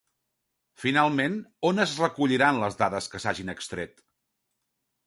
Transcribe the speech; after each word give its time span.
Finalment, 0.83 1.35
on 1.71 1.83
es 1.85 1.93
recolliran 2.05 2.63
les 2.65 2.79
dades 2.81 3.13
que 3.13 3.23
s'hagin 3.27 3.57
extret? 3.57 4.05